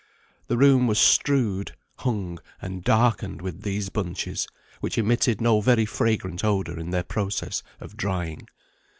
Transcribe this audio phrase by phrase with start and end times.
[0.47, 4.47] The room was strewed, hung, and darkened with these bunches,
[4.79, 8.47] which emitted no very fragrant odour in their process of drying.